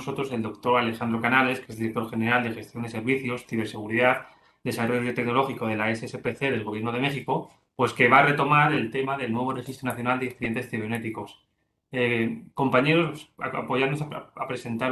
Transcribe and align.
nosotros 0.00 0.32
el 0.32 0.40
doctor 0.40 0.80
Alejandro 0.80 1.20
Canales, 1.20 1.60
que 1.60 1.72
es 1.72 1.78
director 1.78 2.08
general 2.08 2.42
de 2.42 2.54
Gestión 2.54 2.82
de 2.82 2.88
Servicios, 2.88 3.46
Ciberseguridad, 3.46 4.28
Desarrollo 4.64 5.12
Tecnológico 5.14 5.66
de 5.66 5.76
la 5.76 5.94
SSPC 5.94 6.40
del 6.40 6.64
Gobierno 6.64 6.90
de 6.90 7.00
México, 7.00 7.52
pues 7.76 7.92
que 7.92 8.08
va 8.08 8.20
a 8.20 8.26
retomar 8.26 8.72
el 8.72 8.90
tema 8.90 9.18
del 9.18 9.30
nuevo 9.30 9.52
Registro 9.52 9.88
Nacional 9.88 10.18
de 10.18 10.26
Incidentes 10.26 10.70
Cibernéticos. 10.70 11.44
Eh, 11.92 12.44
compañeros, 12.54 13.30
apoyarnos 13.36 14.00
a, 14.00 14.48
presentar 14.48 14.90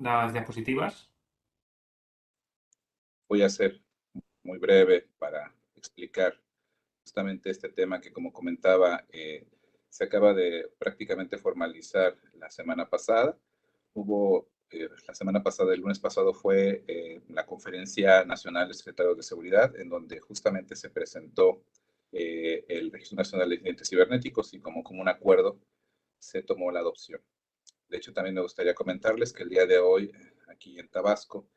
las 0.00 0.32
diapositivas. 0.32 1.08
Voy 3.28 3.42
a 3.42 3.48
ser 3.48 3.80
muy 4.42 4.58
breve 4.58 5.06
para 5.18 5.54
explicar 5.76 6.34
justamente 7.02 7.50
este 7.50 7.68
tema 7.68 8.00
que, 8.00 8.12
como 8.12 8.32
comentaba, 8.32 9.04
eh, 9.08 9.46
se 9.88 10.02
acaba 10.02 10.34
de 10.34 10.68
prácticamente 10.78 11.38
formalizar 11.38 12.16
la 12.34 12.50
semana 12.50 12.88
pasada. 12.88 13.38
Hubo, 13.96 14.50
eh, 14.70 14.90
la 15.08 15.14
semana 15.14 15.42
pasada, 15.42 15.72
el 15.72 15.80
lunes 15.80 15.98
pasado, 15.98 16.34
fue 16.34 16.84
eh, 16.86 17.22
la 17.28 17.46
Conferencia 17.46 18.26
Nacional 18.26 18.68
de 18.68 18.74
Secretarios 18.74 19.16
de 19.16 19.22
Seguridad, 19.22 19.74
en 19.74 19.88
donde 19.88 20.20
justamente 20.20 20.76
se 20.76 20.90
presentó 20.90 21.62
el 22.12 22.92
Registro 22.92 23.16
Nacional 23.16 23.48
de 23.48 23.56
Incidentes 23.56 23.88
Cibernéticos 23.88 24.52
y 24.54 24.60
como, 24.60 24.82
como 24.82 25.00
un 25.00 25.08
acuerdo 25.08 25.58
se 26.18 26.42
tomó 26.42 26.70
la 26.70 26.80
adopción. 26.80 27.20
De 27.88 27.96
hecho, 27.96 28.12
también 28.12 28.34
me 28.34 28.42
gustaría 28.42 28.74
comentarles 28.74 29.32
que 29.32 29.44
el 29.44 29.48
día 29.48 29.64
de 29.64 29.78
hoy, 29.78 30.12
aquí 30.48 30.78
en 30.78 30.88
Tabasco, 30.88 31.48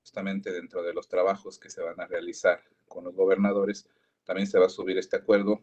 justamente 0.00 0.50
dentro 0.50 0.82
de 0.82 0.94
los 0.94 1.08
trabajos 1.08 1.58
que 1.58 1.68
se 1.68 1.82
van 1.82 2.00
a 2.00 2.06
realizar 2.06 2.62
con 2.88 3.04
los 3.04 3.14
gobernadores, 3.14 3.86
también 4.24 4.46
se 4.46 4.58
va 4.58 4.66
a 4.66 4.70
subir 4.70 4.96
este 4.96 5.16
acuerdo 5.16 5.62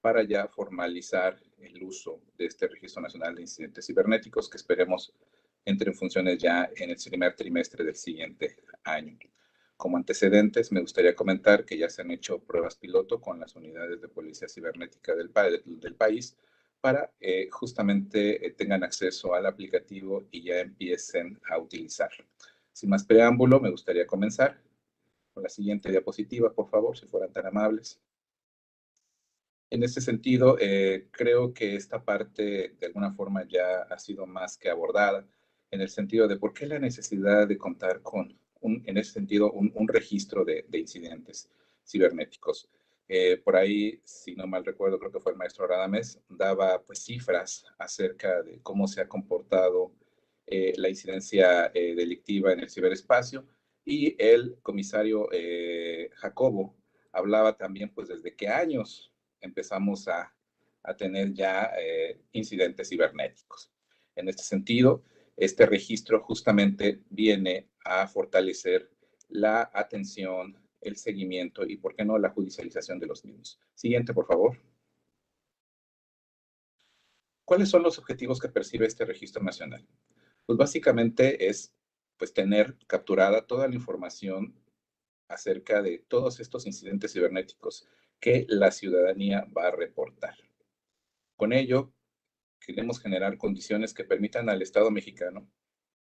para 0.00 0.24
ya 0.24 0.48
formalizar 0.48 1.40
el 1.58 1.82
uso 1.84 2.20
de 2.36 2.46
este 2.46 2.66
Registro 2.66 3.02
Nacional 3.02 3.36
de 3.36 3.42
Incidentes 3.42 3.86
Cibernéticos 3.86 4.48
que 4.48 4.56
esperemos 4.56 5.12
entre 5.64 5.90
en 5.90 5.96
funciones 5.96 6.38
ya 6.38 6.70
en 6.76 6.90
el 6.90 6.96
primer 6.96 7.34
trimestre 7.34 7.84
del 7.84 7.96
siguiente 7.96 8.56
año. 8.84 9.18
Como 9.76 9.96
antecedentes, 9.96 10.72
me 10.72 10.80
gustaría 10.80 11.14
comentar 11.14 11.64
que 11.64 11.78
ya 11.78 11.88
se 11.88 12.02
han 12.02 12.10
hecho 12.10 12.38
pruebas 12.38 12.76
piloto 12.76 13.20
con 13.20 13.40
las 13.40 13.56
unidades 13.56 14.00
de 14.00 14.08
policía 14.08 14.48
cibernética 14.48 15.14
del, 15.14 15.32
del 15.64 15.94
país 15.94 16.36
para 16.80 17.12
eh, 17.20 17.48
justamente 17.50 18.46
eh, 18.46 18.52
tengan 18.52 18.82
acceso 18.84 19.34
al 19.34 19.46
aplicativo 19.46 20.26
y 20.30 20.42
ya 20.42 20.60
empiecen 20.60 21.40
a 21.50 21.58
utilizarlo. 21.58 22.24
Sin 22.72 22.90
más 22.90 23.04
preámbulo, 23.04 23.60
me 23.60 23.70
gustaría 23.70 24.06
comenzar 24.06 24.60
con 25.32 25.42
la 25.42 25.48
siguiente 25.48 25.90
diapositiva, 25.90 26.52
por 26.52 26.68
favor, 26.68 26.96
si 26.96 27.06
fueran 27.06 27.32
tan 27.32 27.46
amables. 27.46 28.00
En 29.70 29.82
este 29.82 30.00
sentido, 30.00 30.56
eh, 30.58 31.08
creo 31.10 31.54
que 31.54 31.76
esta 31.76 32.04
parte 32.04 32.76
de 32.78 32.86
alguna 32.86 33.12
forma 33.12 33.46
ya 33.46 33.82
ha 33.82 33.98
sido 33.98 34.26
más 34.26 34.56
que 34.56 34.68
abordada, 34.68 35.26
en 35.70 35.80
el 35.80 35.88
sentido 35.88 36.28
de 36.28 36.36
por 36.36 36.52
qué 36.52 36.66
la 36.66 36.78
necesidad 36.78 37.46
de 37.46 37.58
contar 37.58 38.02
con, 38.02 38.38
en 38.62 38.98
ese 38.98 39.12
sentido, 39.12 39.50
un, 39.52 39.88
registro 39.88 40.44
de, 40.44 40.64
incidentes 40.72 41.50
cibernéticos. 41.86 42.68
Eh, 43.08 43.38
por 43.38 43.56
ahí, 43.56 44.00
si 44.04 44.34
no 44.34 44.46
mal 44.46 44.64
recuerdo, 44.64 44.98
creo 44.98 45.10
que 45.10 45.20
fue 45.20 45.32
el 45.32 45.38
maestro 45.38 45.66
Radames, 45.66 46.20
daba 46.28 46.80
pues 46.82 47.02
cifras 47.02 47.64
acerca 47.78 48.42
de 48.42 48.60
cómo 48.62 48.86
se 48.86 49.00
ha 49.00 49.08
comportado 49.08 49.92
eh, 50.46 50.74
la 50.76 50.88
incidencia 50.88 51.68
delictiva 51.74 52.52
en 52.52 52.60
el 52.60 52.70
ciberespacio 52.70 53.46
y 53.84 54.14
el 54.22 54.58
comisario 54.62 55.28
eh, 55.32 56.10
Jacobo 56.14 56.76
hablaba 57.12 57.56
también, 57.56 57.92
pues, 57.92 58.08
desde 58.08 58.34
qué 58.34 58.48
años 58.48 59.12
empezamos 59.40 60.08
a, 60.08 60.32
tener 60.96 61.34
ya 61.34 61.72
eh, 61.78 62.18
incidentes 62.32 62.88
cibernéticos. 62.88 63.70
En 64.16 64.28
este 64.28 64.42
sentido, 64.42 65.04
este 65.40 65.64
registro 65.64 66.20
justamente 66.20 67.02
viene 67.08 67.70
a 67.82 68.06
fortalecer 68.06 68.90
la 69.30 69.70
atención, 69.72 70.54
el 70.82 70.96
seguimiento 70.96 71.64
y, 71.66 71.78
¿por 71.78 71.94
qué 71.94 72.04
no, 72.04 72.18
la 72.18 72.28
judicialización 72.28 72.98
de 73.00 73.06
los 73.06 73.24
mismos. 73.24 73.58
Siguiente, 73.74 74.12
por 74.12 74.26
favor. 74.26 74.58
¿Cuáles 77.46 77.70
son 77.70 77.82
los 77.82 77.98
objetivos 77.98 78.38
que 78.38 78.50
percibe 78.50 78.86
este 78.86 79.06
registro 79.06 79.42
nacional? 79.42 79.88
Pues 80.44 80.58
básicamente 80.58 81.48
es 81.48 81.74
pues 82.18 82.34
tener 82.34 82.76
capturada 82.86 83.46
toda 83.46 83.66
la 83.66 83.74
información 83.74 84.54
acerca 85.26 85.80
de 85.80 86.04
todos 86.06 86.38
estos 86.38 86.66
incidentes 86.66 87.14
cibernéticos 87.14 87.88
que 88.20 88.44
la 88.50 88.70
ciudadanía 88.70 89.46
va 89.56 89.68
a 89.68 89.70
reportar. 89.70 90.34
Con 91.36 91.54
ello, 91.54 91.94
queremos 92.60 93.00
generar 93.00 93.38
condiciones 93.38 93.94
que 93.94 94.04
permitan 94.04 94.48
al 94.48 94.62
Estado 94.62 94.90
mexicano 94.90 95.50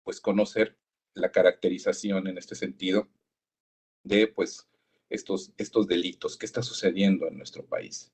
pues 0.03 0.21
conocer 0.21 0.77
la 1.13 1.31
caracterización 1.31 2.27
en 2.27 2.37
este 2.37 2.55
sentido 2.55 3.09
de 4.03 4.27
pues 4.27 4.69
estos, 5.09 5.53
estos 5.57 5.87
delitos, 5.87 6.37
qué 6.37 6.45
está 6.45 6.63
sucediendo 6.63 7.27
en 7.27 7.37
nuestro 7.37 7.65
país. 7.65 8.13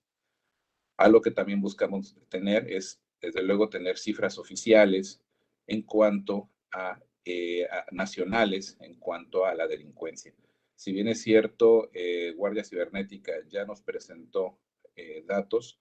Algo 0.98 1.22
que 1.22 1.32
también 1.32 1.62
buscamos 1.62 2.16
tener 2.30 2.72
es, 2.72 3.02
desde 3.22 3.44
luego, 3.44 3.70
tener 3.70 3.98
cifras 3.98 4.38
oficiales 4.38 5.22
en 5.68 5.84
cuanto 5.84 6.50
a 6.72 7.00
eh, 7.26 7.68
nacionales 7.92 8.76
en 8.82 8.96
cuanto 8.96 9.46
a 9.46 9.56
la 9.56 9.66
delincuencia. 9.66 10.34
Si 10.76 10.92
bien 10.92 11.08
es 11.08 11.22
cierto, 11.22 11.90
eh, 11.94 12.34
Guardia 12.36 12.66
Cibernética 12.66 13.32
ya 13.48 13.64
nos 13.64 13.82
presentó 13.82 14.60
eh, 14.96 15.24
datos, 15.26 15.80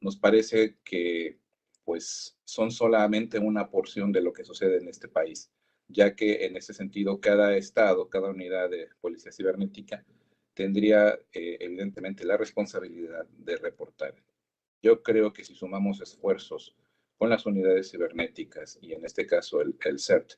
nos 0.00 0.16
parece 0.16 0.78
que 0.84 1.40
pues 1.88 2.36
son 2.44 2.70
solamente 2.70 3.38
una 3.38 3.70
porción 3.70 4.12
de 4.12 4.20
lo 4.20 4.34
que 4.34 4.44
sucede 4.44 4.76
en 4.76 4.88
este 4.88 5.08
país, 5.08 5.50
ya 5.86 6.14
que 6.14 6.44
en 6.44 6.54
ese 6.54 6.74
sentido 6.74 7.18
cada 7.18 7.56
estado, 7.56 8.10
cada 8.10 8.28
unidad 8.28 8.68
de 8.68 8.90
policía 9.00 9.32
cibernética 9.32 10.04
tendría 10.52 11.18
evidentemente 11.32 12.26
la 12.26 12.36
responsabilidad 12.36 13.24
de 13.38 13.56
reportar. 13.56 14.14
Yo 14.82 15.02
creo 15.02 15.32
que 15.32 15.44
si 15.44 15.54
sumamos 15.54 16.02
esfuerzos 16.02 16.76
con 17.16 17.30
las 17.30 17.46
unidades 17.46 17.90
cibernéticas 17.90 18.78
y 18.82 18.92
en 18.92 19.06
este 19.06 19.26
caso 19.26 19.62
el, 19.62 19.74
el 19.82 19.98
CERT, 19.98 20.34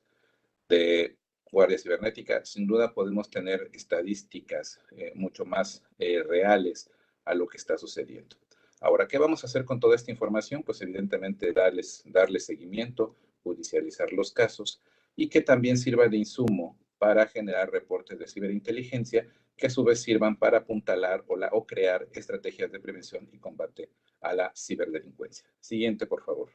de 0.68 1.16
Guardia 1.50 1.78
Cibernética, 1.78 2.44
sin 2.44 2.64
duda 2.64 2.94
podemos 2.94 3.28
tener 3.28 3.68
estadísticas 3.72 4.78
eh, 4.92 5.10
mucho 5.16 5.44
más 5.44 5.82
eh, 5.98 6.22
reales 6.22 6.88
a 7.24 7.34
lo 7.34 7.48
que 7.48 7.56
está 7.56 7.76
sucediendo. 7.76 8.36
Ahora, 8.80 9.06
¿qué 9.06 9.18
vamos 9.18 9.44
a 9.44 9.46
hacer 9.46 9.64
con 9.66 9.78
toda 9.78 9.94
esta 9.94 10.10
información? 10.10 10.62
Pues 10.62 10.80
evidentemente 10.80 11.52
darles, 11.52 12.02
darle 12.06 12.40
seguimiento, 12.40 13.14
judicializar 13.42 14.10
los 14.12 14.32
casos 14.32 14.80
y 15.14 15.28
que 15.28 15.42
también 15.42 15.76
sirva 15.76 16.08
de 16.08 16.16
insumo 16.16 16.78
para 16.98 17.26
generar 17.26 17.70
reportes 17.70 18.18
de 18.18 18.26
ciberinteligencia 18.26 19.26
que 19.56 19.66
a 19.66 19.70
su 19.70 19.84
vez 19.84 20.00
sirvan 20.00 20.38
para 20.38 20.58
apuntalar 20.58 21.24
o, 21.28 21.36
la, 21.36 21.48
o 21.52 21.66
crear 21.66 22.08
estrategias 22.12 22.72
de 22.72 22.80
prevención 22.80 23.28
y 23.30 23.38
combate 23.38 23.90
a 24.22 24.34
la 24.34 24.52
ciberdelincuencia. 24.56 25.46
Siguiente, 25.60 26.06
por 26.06 26.22
favor. 26.22 26.50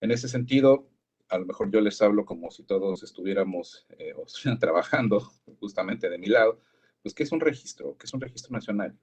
En 0.00 0.10
ese 0.10 0.28
sentido, 0.28 0.88
a 1.28 1.38
lo 1.38 1.44
mejor 1.44 1.70
yo 1.70 1.80
les 1.80 2.00
hablo 2.00 2.24
como 2.24 2.50
si 2.50 2.62
todos 2.62 3.02
estuviéramos 3.02 3.86
eh, 3.98 4.14
trabajando 4.60 5.20
justamente 5.60 6.08
de 6.08 6.18
mi 6.18 6.26
lado, 6.26 6.60
pues 7.02 7.14
¿qué 7.14 7.22
es 7.22 7.32
un 7.32 7.40
registro? 7.40 7.96
¿Qué 7.98 8.06
es 8.06 8.14
un 8.14 8.20
registro 8.20 8.52
nacional? 8.52 8.98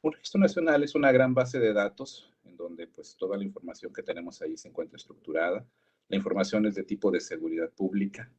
Un 0.00 0.12
registro 0.12 0.40
nacional 0.40 0.84
es 0.84 0.94
una 0.94 1.10
gran 1.10 1.34
base 1.34 1.58
de 1.58 1.72
datos 1.72 2.32
en 2.44 2.56
donde 2.56 2.86
pues 2.86 3.16
toda 3.16 3.36
la 3.36 3.42
información 3.42 3.92
que 3.92 4.04
tenemos 4.04 4.40
ahí 4.40 4.56
se 4.56 4.68
encuentra 4.68 4.96
estructurada. 4.96 5.66
La 6.08 6.16
información 6.16 6.66
es 6.66 6.76
de 6.76 6.84
tipo 6.84 7.10
de 7.10 7.20
seguridad 7.20 7.70
pública. 7.70 8.30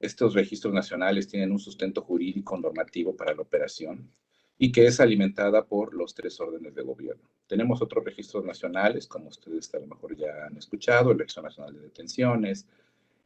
Estos 0.00 0.32
registros 0.32 0.72
nacionales 0.72 1.28
tienen 1.28 1.52
un 1.52 1.58
sustento 1.58 2.00
jurídico 2.00 2.56
normativo 2.56 3.14
para 3.14 3.34
la 3.34 3.42
operación 3.42 4.10
y 4.58 4.72
que 4.72 4.86
es 4.86 4.98
alimentada 4.98 5.66
por 5.66 5.92
los 5.92 6.14
tres 6.14 6.40
órdenes 6.40 6.74
de 6.74 6.82
gobierno. 6.82 7.28
Tenemos 7.46 7.82
otros 7.82 8.02
registros 8.02 8.46
nacionales, 8.46 9.06
como 9.06 9.28
ustedes 9.28 9.72
a 9.74 9.78
lo 9.78 9.86
mejor 9.86 10.16
ya 10.16 10.46
han 10.46 10.56
escuchado, 10.56 11.12
el 11.12 11.18
Registro 11.18 11.42
Nacional 11.42 11.74
de 11.74 11.80
Detenciones, 11.80 12.66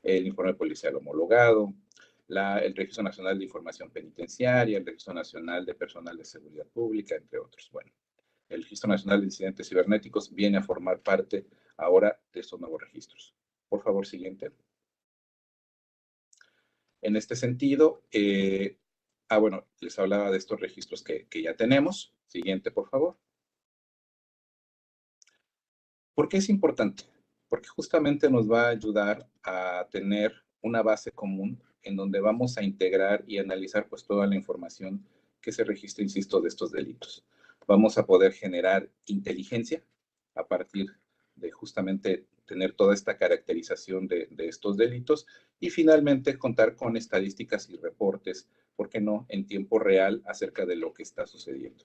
el 0.02 0.26
Informe 0.26 0.54
Policial 0.54 0.96
Homologado, 0.96 1.72
el 2.30 2.74
Registro 2.74 3.02
Nacional 3.02 3.38
de 3.38 3.44
Información 3.44 3.90
Penitenciaria, 3.90 4.78
el 4.78 4.86
Registro 4.86 5.14
Nacional 5.14 5.66
de 5.66 5.74
Personal 5.74 6.16
de 6.16 6.24
Seguridad 6.24 6.66
Pública, 6.66 7.16
entre 7.16 7.38
otros. 7.38 7.68
Bueno, 7.72 7.92
el 8.48 8.62
Registro 8.62 8.88
Nacional 8.88 9.20
de 9.20 9.26
Incidentes 9.26 9.68
Cibernéticos 9.68 10.32
viene 10.34 10.58
a 10.58 10.62
formar 10.62 11.00
parte 11.00 11.46
ahora 11.76 12.20
de 12.32 12.40
estos 12.40 12.60
nuevos 12.60 12.80
registros. 12.80 13.34
Por 13.68 13.82
favor, 13.82 14.06
siguiente. 14.06 14.52
En 17.02 17.16
este 17.16 17.34
sentido, 17.34 18.04
eh, 18.12 18.80
Ah, 19.32 19.38
bueno, 19.38 19.64
les 19.78 19.96
hablaba 19.96 20.28
de 20.32 20.38
estos 20.38 20.60
registros 20.60 21.04
que, 21.04 21.28
ya 21.40 21.54
tenemos. 21.54 22.12
Siguiente, 22.26 22.72
por 22.72 22.88
favor. 22.88 23.16
¿Por 26.14 26.28
qué 26.28 26.38
es 26.38 26.48
importante? 26.48 27.04
Porque 27.48 27.68
justamente 27.68 28.28
nos 28.28 28.50
va 28.50 28.62
a 28.66 28.70
ayudar 28.70 29.28
a 29.44 29.86
tener 29.92 30.32
una 30.62 30.82
base 30.82 31.12
común 31.12 31.62
en 31.82 31.96
donde 31.96 32.20
vamos 32.20 32.58
a 32.58 32.62
integrar 32.62 33.24
y 33.26 33.38
analizar 33.38 33.88
pues 33.88 34.04
toda 34.04 34.26
la 34.26 34.36
información 34.36 35.04
que 35.40 35.52
se 35.52 35.64
registra, 35.64 36.02
insisto, 36.02 36.40
de 36.40 36.48
estos 36.48 36.72
delitos. 36.72 37.24
Vamos 37.66 37.98
a 37.98 38.06
poder 38.06 38.32
generar 38.32 38.88
inteligencia 39.06 39.82
a 40.34 40.46
partir 40.46 40.88
de 41.36 41.50
justamente 41.50 42.26
tener 42.46 42.72
toda 42.72 42.94
esta 42.94 43.16
caracterización 43.16 44.08
de, 44.08 44.26
de, 44.30 44.48
estos 44.48 44.76
delitos 44.76 45.26
y 45.60 45.70
finalmente 45.70 46.36
contar 46.36 46.74
con 46.74 46.96
estadísticas 46.96 47.68
y 47.70 47.76
reportes, 47.76 48.48
¿por 48.74 48.88
qué 48.88 49.00
no?, 49.00 49.24
en 49.28 49.46
tiempo 49.46 49.78
real 49.78 50.22
acerca 50.26 50.66
de 50.66 50.76
lo 50.76 50.92
que 50.92 51.04
está 51.04 51.26
sucediendo. 51.26 51.84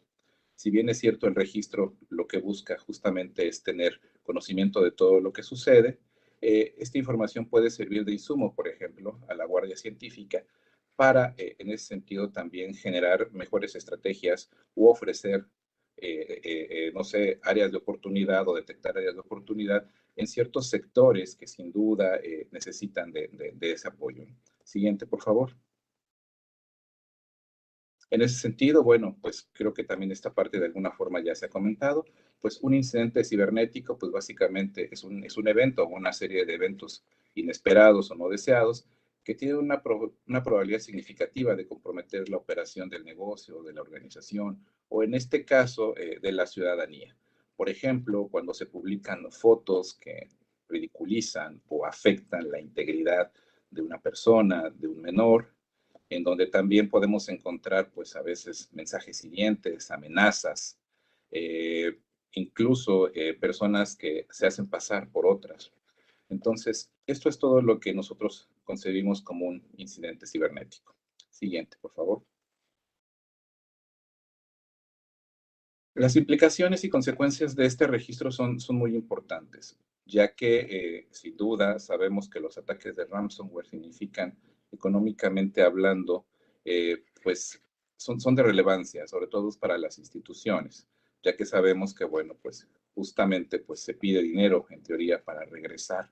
Si 0.56 0.72
bien 0.72 0.90
es 0.90 1.00
cierto, 1.00 1.28
el 1.28 1.36
registro 1.36 1.96
lo 2.10 2.28
que 2.28 2.40
busca 2.40 2.78
justamente 2.80 3.48
es 3.48 3.62
tener 3.62 4.00
conocimiento 4.24 4.82
de 4.82 4.92
todo 4.92 5.20
lo 5.20 5.34
que 5.34 5.44
sucede, 5.44 6.00
eh, 6.42 6.76
esta 6.78 6.98
información 6.98 7.48
puede 7.48 7.70
servir 7.70 8.06
de 8.06 8.14
insumo, 8.14 8.54
por 8.54 8.68
ejemplo, 8.68 9.20
a 9.28 9.36
la 9.36 9.46
Guardia 9.46 9.76
Científica 9.76 10.44
para, 10.96 11.34
eh, 11.38 11.56
en 11.60 11.72
ese 11.72 11.86
sentido, 11.86 12.32
también 12.32 12.74
generar 12.74 13.32
mejores 13.32 13.76
estrategias 13.76 14.50
u 14.76 14.88
ofrecer, 14.88 15.46
eh, 15.98 16.92
no 16.94 17.04
sé, 17.04 17.40
áreas 17.44 17.72
de 17.72 17.78
oportunidad 17.78 18.48
o 18.48 18.56
detectar 18.56 18.98
áreas 18.98 19.14
de 19.14 19.22
oportunidad 19.22 19.90
en 20.16 20.28
ciertos 20.28 20.70
sectores 20.70 21.36
que 21.36 21.48
sin 21.48 21.72
duda 21.72 22.20
necesitan 22.52 23.12
de, 23.12 23.54
de 23.54 23.72
ese 23.72 23.88
apoyo. 23.88 24.26
Siguiente, 24.64 25.06
por 25.06 25.22
favor. 25.22 25.56
En 28.10 28.22
ese 28.22 28.40
sentido, 28.40 28.84
bueno, 28.84 29.18
pues 29.22 29.50
creo 29.54 29.74
que 29.74 29.84
también 29.84 30.12
esta 30.12 30.34
parte 30.34 30.60
de 30.60 30.68
alguna 30.68 30.92
forma 30.92 31.24
ya 31.24 31.34
se 31.36 31.48
ha 31.48 31.50
comentado, 31.50 32.06
pues 32.40 32.60
un 32.62 32.74
incidente 32.74 33.24
cibernético, 33.24 33.98
pues 33.98 34.12
básicamente 34.12 34.90
es 34.92 35.04
un, 35.04 35.24
es 35.24 35.38
un 35.38 35.48
evento 35.48 35.84
o 35.84 35.88
una 35.88 36.14
serie 36.14 36.46
de 36.46 36.54
eventos 36.54 37.04
inesperados 37.34 38.12
o 38.12 38.16
no 38.16 38.30
deseados 38.30 38.88
que 39.24 39.34
tienen 39.34 39.58
una, 39.58 39.82
una 40.28 40.44
probabilidad 40.44 40.80
significativa 40.80 41.56
de 41.56 41.66
comprometer 41.66 42.30
la 42.30 42.38
operación 42.38 42.90
del 42.90 43.04
negocio, 43.04 43.64
de 43.64 43.74
la 43.74 43.82
organización 43.82 44.64
o 44.88 45.04
en 45.04 45.16
este 45.16 45.44
caso 45.44 45.98
eh, 45.98 46.20
de 46.22 46.32
la 46.32 46.46
ciudadanía. 46.46 47.18
Por 47.56 47.70
ejemplo, 47.70 48.28
cuando 48.30 48.54
se 48.54 48.68
publican 48.68 49.32
fotos 49.32 49.96
que 49.96 50.30
ridiculizan 50.70 51.62
o 51.70 51.86
afectan 51.86 52.52
la 52.52 52.60
integridad 52.60 53.32
de 53.72 53.82
una 53.82 54.00
persona, 54.00 54.70
de 54.70 54.88
un 54.88 55.02
menor, 55.02 55.55
en 56.10 56.24
donde 56.24 56.48
también 56.48 56.90
podemos 56.90 57.30
encontrar, 57.30 57.92
pues 57.92 58.16
a 58.16 58.22
veces 58.22 58.70
mensajes 58.74 59.24
hirientes, 59.24 59.92
amenazas, 59.92 60.78
eh, 61.32 61.98
incluso 62.34 63.14
eh, 63.14 63.34
personas 63.34 63.96
que 63.96 64.28
se 64.30 64.48
hacen 64.48 64.68
pasar 64.70 65.10
por 65.10 65.26
otras. 65.26 65.72
Entonces, 66.30 66.92
esto 67.08 67.30
es 67.30 67.40
todo 67.40 67.62
lo 67.62 67.80
que 67.80 67.94
nosotros 67.94 68.50
concebimos 68.64 69.22
como 69.22 69.46
un 69.48 69.64
incidente 69.78 70.28
cibernético. 70.28 70.96
Siguiente, 71.30 71.78
por 71.82 71.92
favor. 71.92 72.24
Las 75.94 76.16
implicaciones 76.18 76.84
y 76.84 76.90
consecuencias 76.90 77.56
de 77.56 77.66
este 77.66 77.88
registro 77.88 78.30
son, 78.32 78.60
son 78.60 78.76
muy 78.76 78.96
importantes, 78.96 79.80
ya 80.06 80.36
que 80.36 80.60
eh, 80.60 81.08
sin 81.12 81.38
duda 81.38 81.80
sabemos 81.80 82.30
que 82.30 82.42
los 82.42 82.58
ataques 82.58 82.98
de 82.98 83.06
ransomware 83.06 83.68
significan 83.68 84.38
económicamente 84.76 85.62
hablando, 85.64 86.26
eh, 86.64 87.04
pues 87.24 87.62
son, 87.98 88.20
son 88.20 88.36
de 88.36 88.44
relevancia, 88.44 89.08
sobre 89.08 89.28
todo 89.28 89.50
para 89.60 89.78
las 89.78 89.98
instituciones, 89.98 90.88
ya 91.24 91.36
que 91.36 91.46
sabemos 91.46 91.94
que, 91.94 92.06
bueno, 92.06 92.36
pues 92.42 92.68
justamente 92.94 93.60
pues 93.60 93.82
se 93.82 93.94
pide 93.94 94.22
dinero 94.22 94.66
en 94.70 94.82
teoría 94.82 95.24
para 95.24 95.44
regresar 95.46 96.12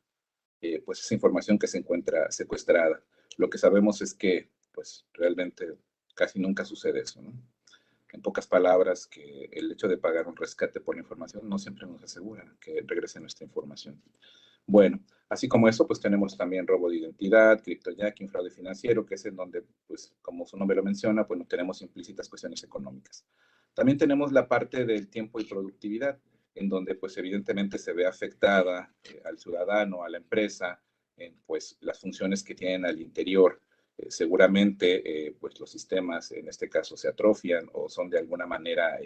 eh, 0.62 0.82
pues 0.86 1.00
esa 1.00 1.14
información 1.14 1.58
que 1.58 1.68
se 1.68 1.78
encuentra 1.78 2.32
secuestrada. 2.32 3.02
Lo 3.38 3.50
que 3.50 3.58
sabemos 3.58 4.02
es 4.02 4.14
que 4.14 4.50
pues 4.72 5.06
realmente 5.14 5.74
casi 6.16 6.40
nunca 6.40 6.66
sucede 6.66 7.02
eso, 7.02 7.22
¿no? 7.22 7.34
En 8.12 8.22
pocas 8.22 8.46
palabras, 8.46 9.08
que 9.08 9.50
el 9.52 9.72
hecho 9.72 9.88
de 9.88 9.98
pagar 9.98 10.28
un 10.28 10.36
rescate 10.36 10.80
por 10.80 10.98
información 10.98 11.50
no 11.50 11.58
siempre 11.58 11.88
nos 11.88 12.04
asegura 12.04 12.46
que 12.60 12.84
regrese 12.86 13.20
nuestra 13.20 13.44
información. 13.44 14.00
Bueno, 14.66 15.00
así 15.30 15.48
como 15.48 15.68
eso, 15.68 15.86
pues 15.86 16.00
tenemos 16.00 16.38
también 16.38 16.68
robo 16.68 16.90
de 16.90 16.98
identidad, 16.98 17.62
criptojacking, 17.62 18.30
fraude 18.30 18.50
financiero, 18.50 19.06
que 19.06 19.16
es 19.16 19.26
en 19.26 19.36
donde, 19.36 19.64
pues 19.88 20.14
como 20.22 20.46
su 20.46 20.58
nombre 20.58 20.78
lo 20.78 20.84
menciona, 20.84 21.28
pues 21.28 21.40
no 21.40 21.46
tenemos 21.46 21.82
implícitas 21.82 22.30
cuestiones 22.30 22.64
económicas. 22.64 23.26
También 23.74 23.98
tenemos 23.98 24.32
la 24.32 24.48
parte 24.48 24.86
del 24.86 25.10
tiempo 25.10 25.40
y 25.40 25.46
productividad, 25.46 26.20
en 26.56 26.70
donde 26.70 26.96
pues 26.96 27.18
evidentemente 27.18 27.78
se 27.78 27.94
ve 27.94 28.06
afectada 28.06 28.94
eh, 29.04 29.22
al 29.26 29.40
ciudadano, 29.40 30.04
a 30.04 30.10
la 30.10 30.18
empresa, 30.18 30.80
pues 31.46 31.78
las 31.82 32.00
funciones 32.00 32.44
que 32.44 32.56
tienen 32.56 32.86
al 32.86 33.00
interior. 33.00 33.62
Eh, 33.98 34.10
seguramente 34.10 35.28
eh, 35.28 35.36
pues 35.40 35.60
los 35.60 35.70
sistemas 35.70 36.32
en 36.32 36.48
este 36.48 36.68
caso 36.68 36.98
se 36.98 37.08
atrofian 37.08 37.70
o 37.74 37.88
son 37.88 38.10
de 38.10 38.18
alguna 38.18 38.48
manera 38.48 38.98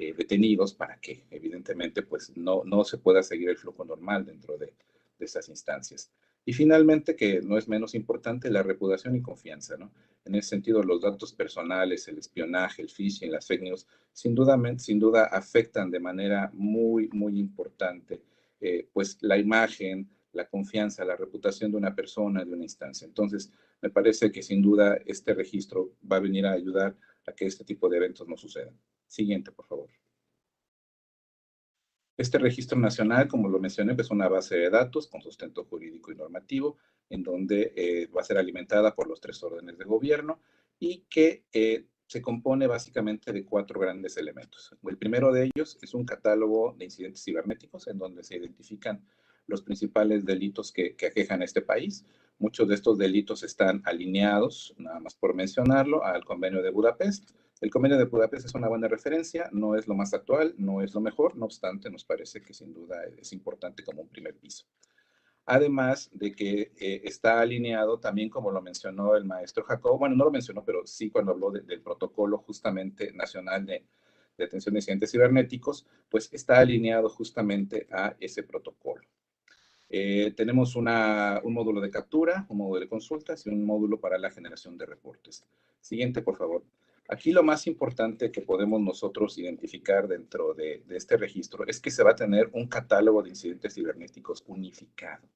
eh, 0.00 0.14
detenidos 0.16 0.72
para 0.72 0.98
que 0.98 1.26
evidentemente 1.30 2.00
pues 2.02 2.34
no, 2.34 2.62
no 2.64 2.84
se 2.84 2.96
pueda 2.96 3.22
seguir 3.22 3.50
el 3.50 3.58
flujo 3.58 3.84
normal 3.84 4.24
dentro 4.24 4.56
de, 4.56 4.72
de 5.18 5.26
estas 5.26 5.50
instancias. 5.50 6.10
Y 6.46 6.54
finalmente, 6.54 7.14
que 7.14 7.42
no 7.42 7.58
es 7.58 7.68
menos 7.68 7.94
importante, 7.94 8.50
la 8.50 8.62
reputación 8.62 9.14
y 9.14 9.20
confianza, 9.20 9.76
¿no? 9.76 9.92
En 10.24 10.34
ese 10.36 10.48
sentido, 10.48 10.82
los 10.82 11.02
datos 11.02 11.34
personales, 11.34 12.08
el 12.08 12.16
espionaje, 12.16 12.80
el 12.80 12.88
phishing, 12.88 13.30
las 13.30 13.46
fake 13.46 13.60
news, 13.60 13.86
sin 14.10 14.34
duda, 14.34 14.58
sin 14.78 14.98
duda 14.98 15.24
afectan 15.24 15.90
de 15.90 16.00
manera 16.00 16.50
muy, 16.54 17.10
muy 17.12 17.38
importante, 17.38 18.22
eh, 18.58 18.88
pues 18.94 19.18
la 19.20 19.36
imagen, 19.36 20.08
la 20.32 20.48
confianza, 20.48 21.04
la 21.04 21.16
reputación 21.16 21.72
de 21.72 21.76
una 21.76 21.94
persona, 21.94 22.42
de 22.42 22.54
una 22.54 22.62
instancia. 22.62 23.06
Entonces, 23.06 23.52
me 23.82 23.90
parece 23.90 24.32
que 24.32 24.42
sin 24.42 24.62
duda 24.62 24.98
este 25.04 25.34
registro 25.34 25.92
va 26.10 26.16
a 26.16 26.20
venir 26.20 26.46
a 26.46 26.52
ayudar 26.52 26.96
a 27.26 27.32
que 27.32 27.44
este 27.44 27.64
tipo 27.64 27.90
de 27.90 27.98
eventos 27.98 28.26
no 28.26 28.38
sucedan. 28.38 28.74
Siguiente, 29.10 29.50
por 29.50 29.66
favor. 29.66 29.90
Este 32.16 32.38
registro 32.38 32.78
nacional, 32.78 33.26
como 33.26 33.48
lo 33.48 33.58
mencioné, 33.58 33.96
es 33.98 34.10
una 34.10 34.28
base 34.28 34.56
de 34.56 34.70
datos 34.70 35.08
con 35.08 35.20
sustento 35.20 35.64
jurídico 35.64 36.12
y 36.12 36.14
normativo, 36.14 36.78
en 37.08 37.24
donde 37.24 37.72
eh, 37.74 38.06
va 38.06 38.20
a 38.20 38.24
ser 38.24 38.38
alimentada 38.38 38.94
por 38.94 39.08
los 39.08 39.20
tres 39.20 39.42
órdenes 39.42 39.78
de 39.78 39.84
gobierno 39.84 40.40
y 40.78 41.06
que 41.10 41.44
eh, 41.52 41.86
se 42.06 42.22
compone 42.22 42.68
básicamente 42.68 43.32
de 43.32 43.44
cuatro 43.44 43.80
grandes 43.80 44.16
elementos. 44.16 44.76
El 44.84 44.96
primero 44.96 45.32
de 45.32 45.50
ellos 45.52 45.76
es 45.82 45.92
un 45.92 46.04
catálogo 46.04 46.76
de 46.78 46.84
incidentes 46.84 47.24
cibernéticos, 47.24 47.88
en 47.88 47.98
donde 47.98 48.22
se 48.22 48.36
identifican 48.36 49.04
los 49.48 49.62
principales 49.62 50.24
delitos 50.24 50.70
que, 50.70 50.94
que 50.94 51.06
aquejan 51.06 51.42
a 51.42 51.46
este 51.46 51.62
país. 51.62 52.04
Muchos 52.38 52.68
de 52.68 52.76
estos 52.76 52.96
delitos 52.96 53.42
están 53.42 53.82
alineados, 53.84 54.72
nada 54.78 55.00
más 55.00 55.16
por 55.16 55.34
mencionarlo, 55.34 56.04
al 56.04 56.24
convenio 56.24 56.62
de 56.62 56.70
Budapest, 56.70 57.32
el 57.60 57.70
convenio 57.70 57.98
de 57.98 58.04
Budapest 58.04 58.46
es 58.46 58.54
una 58.54 58.68
buena 58.68 58.88
referencia, 58.88 59.48
no 59.52 59.74
es 59.76 59.86
lo 59.86 59.94
más 59.94 60.14
actual, 60.14 60.54
no 60.56 60.82
es 60.82 60.94
lo 60.94 61.00
mejor, 61.00 61.36
no 61.36 61.44
obstante, 61.44 61.90
nos 61.90 62.04
parece 62.04 62.40
que 62.40 62.54
sin 62.54 62.72
duda 62.72 63.02
es 63.18 63.32
importante 63.32 63.84
como 63.84 64.02
un 64.02 64.08
primer 64.08 64.34
piso. 64.36 64.64
Además 65.46 66.10
de 66.12 66.32
que 66.32 66.72
eh, 66.78 67.02
está 67.04 67.40
alineado 67.40 67.98
también, 67.98 68.30
como 68.30 68.50
lo 68.50 68.62
mencionó 68.62 69.16
el 69.16 69.24
maestro 69.24 69.64
Jacob, 69.64 69.98
bueno, 69.98 70.16
no 70.16 70.24
lo 70.24 70.30
mencionó, 70.30 70.64
pero 70.64 70.86
sí 70.86 71.10
cuando 71.10 71.32
habló 71.32 71.50
del 71.50 71.82
protocolo 71.82 72.38
justamente 72.38 73.12
nacional 73.12 73.66
de, 73.66 73.84
de 74.38 74.44
atención 74.44 74.72
de 74.74 74.78
incidentes 74.78 75.10
cibernéticos, 75.10 75.86
pues 76.08 76.32
está 76.32 76.58
alineado 76.58 77.08
justamente 77.08 77.86
a 77.90 78.16
ese 78.20 78.42
protocolo. 78.42 79.02
Eh, 79.92 80.32
tenemos 80.36 80.76
un 80.76 80.84
módulo 81.52 81.80
de 81.80 81.90
captura, 81.90 82.46
un 82.48 82.58
módulo 82.58 82.80
de 82.80 82.88
consultas 82.88 83.44
y 83.44 83.50
un 83.50 83.66
módulo 83.66 83.98
para 83.98 84.18
la 84.18 84.30
generación 84.30 84.78
de 84.78 84.86
reportes. 84.86 85.44
Siguiente, 85.80 86.22
por 86.22 86.36
favor. 86.36 86.62
Aquí 87.12 87.32
lo 87.32 87.42
más 87.42 87.66
importante 87.66 88.30
que 88.30 88.40
podemos 88.40 88.80
nosotros 88.80 89.36
identificar 89.36 90.06
dentro 90.06 90.54
de, 90.54 90.84
este 90.90 91.16
registro 91.16 91.66
es 91.66 91.80
que 91.80 91.90
se 91.90 92.04
va 92.04 92.12
a 92.12 92.14
tener 92.14 92.48
un 92.52 92.68
catálogo 92.68 93.20
de 93.20 93.30
incidentes 93.30 93.74
cibernéticos 93.74 94.44
unificado. 94.46 95.26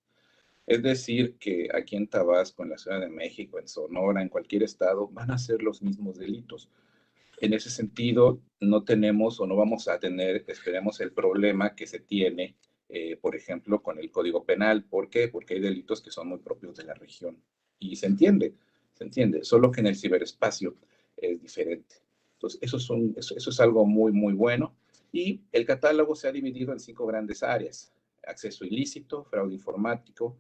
Es 0.69 0.85
decir, 0.85 1.35
que 1.37 1.69
aquí 1.75 1.97
en 1.97 2.07
Tabasco, 2.07 2.63
en 2.63 2.71
la 2.71 2.79
Ciudad 2.79 3.01
de 3.01 3.09
México, 3.09 3.59
en 3.59 3.67
Sonora, 3.67 4.23
en 4.23 4.29
cualquier 4.29 4.63
estado, 4.63 5.09
van 5.09 5.33
a 5.33 5.39
ser 5.39 5.65
los 5.65 5.83
mismos 5.83 6.17
delitos. 6.17 6.71
En 7.41 7.53
ese 7.53 7.71
sentido, 7.71 8.39
no 8.61 8.85
tenemos 8.85 9.41
o 9.41 9.47
no 9.49 9.57
vamos 9.57 9.89
a 9.89 9.99
tener, 9.99 10.45
esperemos, 10.47 11.01
el 11.01 11.11
problema 11.11 11.75
que 11.75 11.89
se 11.89 11.99
tiene, 11.99 12.55
eh, 12.89 13.17
por 13.17 13.35
ejemplo, 13.35 13.83
con 13.83 13.99
el 13.99 14.13
Código 14.13 14.45
Penal. 14.45 14.85
¿Por 14.85 15.11
qué? 15.11 15.27
Porque 15.27 15.55
hay 15.55 15.61
delitos 15.61 16.01
que 16.01 16.13
son 16.13 16.29
muy 16.29 16.39
propios 16.39 16.77
de 16.77 16.85
la 16.85 16.95
región. 16.95 17.37
Y 17.81 17.97
se 17.97 18.07
entiende, 18.07 18.55
se 18.93 19.03
entiende, 19.03 19.43
solo 19.43 19.73
que 19.73 19.81
en 19.81 19.89
el 19.89 19.97
ciberespacio 19.97 20.77
es 21.33 21.41
diferente. 21.41 21.97
Entonces, 22.35 22.61
eso, 22.63 22.79
son, 22.79 23.15
eso, 23.17 23.51
es 23.51 23.61
algo 23.61 23.87
muy, 23.87 24.13
muy 24.13 24.35
bueno. 24.35 24.75
Y 25.13 25.43
el 25.53 25.65
catálogo 25.65 26.15
se 26.17 26.29
ha 26.29 26.33
dividido 26.33 26.73
en 26.73 26.81
cinco 26.81 27.07
grandes 27.07 27.43
áreas. 27.43 27.93
Acceso 28.27 28.65
ilícito, 28.65 29.25
fraude 29.25 29.55
informático, 29.55 30.37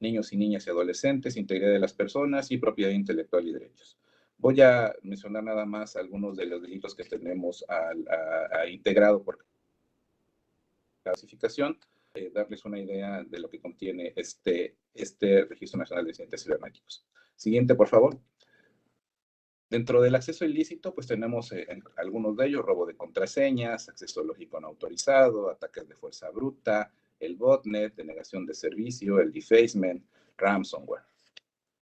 niños 0.00 0.32
y 0.32 0.36
niñas 0.36 0.66
y 0.66 0.70
adolescentes, 0.70 1.36
integridad 1.36 1.72
de 1.72 1.78
las 1.78 1.92
personas 1.92 2.50
y 2.50 2.58
propiedad 2.58 2.92
intelectual 2.92 3.46
y 3.46 3.52
derechos. 3.52 3.98
Voy 4.38 4.60
a 4.60 4.94
mencionar 5.02 5.44
nada 5.44 5.64
más 5.64 5.96
algunos 5.96 6.36
de 6.36 6.46
los 6.46 6.62
delitos 6.62 6.94
que 6.94 7.04
tenemos 7.04 7.64
integrado 8.68 9.22
por 9.22 9.38
clasificación, 11.02 11.78
eh, 12.14 12.30
darles 12.32 12.64
una 12.64 12.78
idea 12.78 13.24
de 13.24 13.38
lo 13.38 13.48
que 13.48 13.60
contiene 13.60 14.12
este, 14.16 14.76
este 14.94 15.44
Registro 15.44 15.78
Nacional 15.78 16.04
de 16.04 16.10
Incidentes 16.10 16.44
Cibernéticos. 16.44 17.06
Siguiente, 17.36 17.74
por 17.74 17.88
favor. 17.88 18.18
Dentro 19.72 20.02
del 20.02 20.14
acceso 20.14 20.44
ilícito, 20.44 20.92
pues 20.92 21.06
tenemos 21.06 21.50
eh, 21.52 21.66
algunos 21.96 22.36
de 22.36 22.46
ellos, 22.46 22.62
robo 22.62 22.84
de 22.84 22.94
contraseñas, 22.94 23.88
acceso 23.88 24.22
lógico 24.22 24.60
no 24.60 24.68
autorizado, 24.68 25.48
ataques 25.48 25.88
de 25.88 25.94
fuerza 25.94 26.28
bruta, 26.28 26.92
el 27.18 27.36
botnet, 27.36 27.94
denegación 27.94 28.44
de 28.44 28.52
servicio, 28.52 29.18
el 29.18 29.32
defacement, 29.32 30.04
ransomware. 30.36 31.04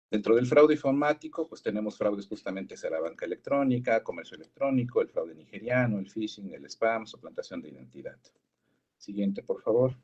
Dentro 0.10 0.36
del 0.36 0.48
fraude 0.48 0.74
informático, 0.74 1.48
pues 1.48 1.62
tenemos 1.62 1.96
fraudes 1.96 2.25
justamente 2.25 2.74
hacia 2.74 2.89
la 2.89 3.01
banca 3.01 3.27
electrónica, 3.27 4.04
comercio 4.04 4.36
electrónico, 4.36 5.00
el 5.00 5.10
fraude 5.10 5.36
nigeriano, 5.36 6.00
el 6.00 6.10
phishing, 6.10 6.56
el 6.56 6.65
spam, 6.65 7.06
suplantación 7.06 7.62
de 7.62 7.70
identidad. 7.70 8.18
Siguiente, 8.98 9.44
por 9.44 9.62
favor. 9.62 9.96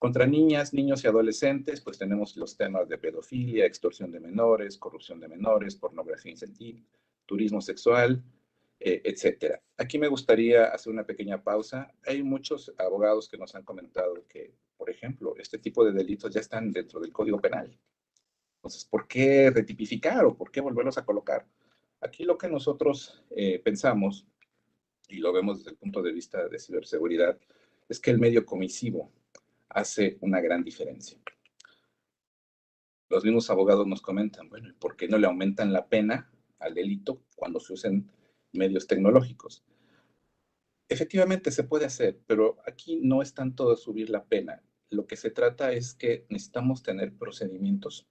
Contra 0.00 0.26
niñas, 0.26 0.72
niños 0.72 1.04
y 1.04 1.08
adolescentes, 1.08 1.82
pues 1.82 1.98
tenemos 1.98 2.34
los 2.38 2.56
temas 2.56 2.88
de 2.88 2.96
pedofilia, 2.96 3.66
extorsión 3.66 4.10
de 4.10 4.18
menores, 4.18 4.78
corrupción 4.78 5.20
de 5.20 5.28
menores, 5.28 5.76
pornografía 5.76 6.32
infantil, 6.32 6.86
turismo 7.26 7.60
sexual, 7.60 8.24
eh, 8.78 9.02
etcétera. 9.04 9.60
Aquí 9.76 9.98
me 9.98 10.08
gustaría 10.08 10.68
hacer 10.68 10.90
una 10.90 11.04
pequeña 11.04 11.44
pausa. 11.44 11.92
Hay 12.06 12.22
muchos 12.22 12.72
abogados 12.78 13.28
que 13.28 13.36
nos 13.36 13.54
han 13.54 13.62
comentado 13.62 14.24
que, 14.26 14.54
por 14.78 14.88
ejemplo, 14.88 15.34
este 15.36 15.58
tipo 15.58 15.84
de 15.84 15.92
delitos 15.92 16.32
ya 16.32 16.40
están 16.40 16.72
dentro 16.72 16.98
del 16.98 17.12
Código 17.12 17.38
Penal. 17.38 17.78
Entonces, 18.56 18.86
¿por 18.86 19.06
qué 19.06 19.50
retipificar 19.50 20.24
o 20.24 20.34
por 20.34 20.50
qué 20.50 20.62
volverlos 20.62 20.96
a 20.96 21.04
colocar? 21.04 21.46
Aquí 22.00 22.24
lo 22.24 22.38
que 22.38 22.48
nosotros 22.48 23.22
eh, 23.32 23.60
pensamos, 23.62 24.26
y 25.10 25.18
lo 25.18 25.30
vemos 25.30 25.58
desde 25.58 25.72
el 25.72 25.76
punto 25.76 26.00
de 26.00 26.12
vista 26.12 26.48
de 26.48 26.58
ciberseguridad, 26.58 27.38
es 27.86 28.00
que 28.00 28.10
el 28.10 28.18
medio 28.18 28.46
comisivo 28.46 29.12
hace 29.70 30.18
una 30.20 30.40
gran 30.40 30.62
diferencia. 30.62 31.18
Los 33.08 33.24
mismos 33.24 33.50
abogados 33.50 33.86
nos 33.86 34.02
comentan, 34.02 34.48
bueno, 34.48 34.72
¿por 34.78 34.96
qué 34.96 35.08
no 35.08 35.18
le 35.18 35.26
aumentan 35.26 35.72
la 35.72 35.88
pena 35.88 36.30
al 36.60 36.74
delito 36.74 37.24
cuando 37.34 37.58
se 37.58 37.72
usen 37.72 38.08
medios 38.52 38.86
tecnológicos. 38.86 39.64
Efectivamente 40.88 41.50
se 41.50 41.64
puede 41.64 41.86
hacer, 41.86 42.20
pero 42.26 42.58
aquí 42.66 43.00
no 43.02 43.22
es 43.22 43.34
tanto 43.34 43.76
subir 43.76 44.10
la 44.10 44.24
pena. 44.24 44.62
Lo 44.90 45.06
que 45.06 45.16
se 45.16 45.30
trata 45.30 45.72
es 45.72 45.94
que 45.94 46.26
necesitamos 46.28 46.82
tener 46.82 47.16
procedimientos 47.16 48.08